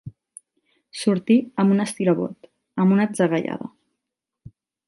[1.01, 2.51] Sortir amb un estirabot,
[2.85, 3.73] amb una atzagaiada.